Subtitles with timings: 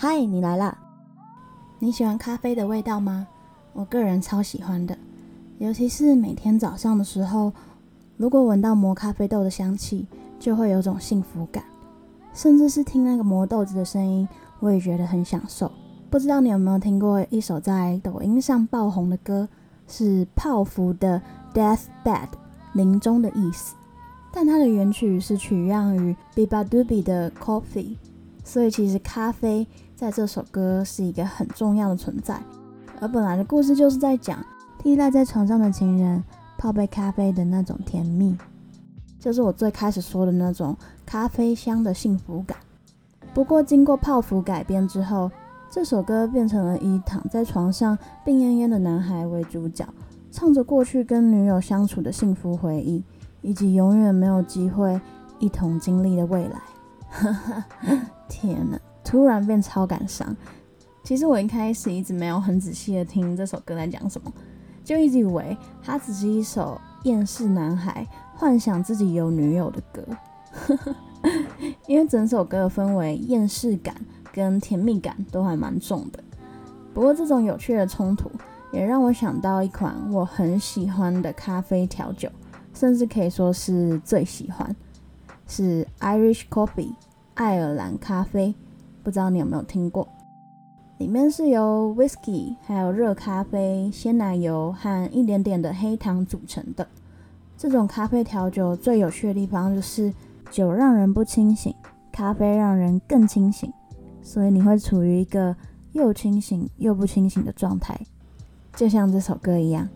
[0.00, 0.78] 嗨，你来啦！
[1.80, 3.26] 你喜欢咖啡的味道吗？
[3.72, 4.96] 我个人超喜欢的，
[5.58, 7.52] 尤其是每天早上的时候，
[8.16, 10.06] 如果闻到磨咖啡豆的香气，
[10.38, 11.64] 就会有种幸福感。
[12.32, 14.28] 甚至是听那个磨豆子的声音，
[14.60, 15.68] 我也觉得很享受。
[16.08, 19.48] 不知道你有没有听过一首在抖音上爆红的歌，
[19.88, 21.20] 是泡芙的
[21.58, 22.26] 《Death Bed》
[22.72, 23.74] 临终的意思，
[24.32, 27.96] 但它的原曲是取样于 Biba Dubi 的 Coffee，
[28.44, 29.66] 所以其实咖啡。
[29.98, 32.40] 在这首歌是一个很重要的存在，
[33.00, 34.38] 而本来的故事就是在讲
[34.78, 36.22] 替赖在床上的情人
[36.56, 38.38] 泡杯咖啡的那种甜蜜，
[39.18, 42.56] 就是我最开始说的那种咖啡香的幸福感。
[43.34, 45.28] 不过经过泡芙改编之后，
[45.68, 49.84] 这首歌变成了以躺在床上病恹恹的男孩为主角，
[50.30, 53.02] 唱着过去跟女友相处的幸福回忆，
[53.42, 55.00] 以及永远没有机会
[55.40, 56.62] 一同经历的未来。
[58.30, 58.78] 天哪！
[59.08, 60.36] 突然变超感伤。
[61.02, 64.30] 其实我一开始一直没有很仔细的听这首歌在讲什么，
[64.84, 70.04] 就一直以为它只是一首厌世男孩幻想自己有女友的歌。
[71.86, 73.96] 因为整首歌的氛围厌世感
[74.30, 76.22] 跟甜蜜感都还蛮重的。
[76.92, 78.30] 不过这种有趣的冲突
[78.72, 82.28] 也让我想到一款我很喜欢的咖啡调酒，
[82.74, 84.76] 甚至可以说是最喜欢，
[85.46, 86.92] 是 Irish Coffee
[87.32, 88.54] 爱尔兰咖啡。
[89.08, 90.06] 不知道你有没有听过？
[90.98, 96.86] 里面是由 whisky、还有热咖啡、鲜奶油和一点点的黑糖组成的。
[97.56, 100.12] 这种咖啡调酒最有趣的地方就是，
[100.50, 101.74] 酒让人不清醒，
[102.12, 103.72] 咖啡让人更清醒，
[104.20, 105.56] 所以你会处于一个
[105.92, 107.98] 又清醒又不清醒的状态，
[108.76, 109.88] 就像这首歌一样。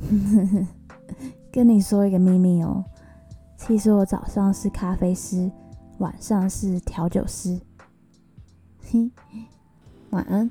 [1.52, 2.82] 跟你说一个秘密哦，
[3.58, 5.52] 其实我早上是咖啡师，
[5.98, 7.60] 晚上是调酒师。
[10.10, 10.50] 晚安。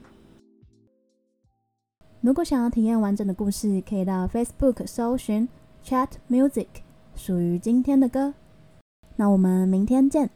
[2.21, 5.47] 如果想要体验完整的故事，可以到 Facebook 搜寻
[5.83, 6.67] Chat Music，
[7.15, 8.33] 属于今天的歌。
[9.15, 10.29] 那我们明天见。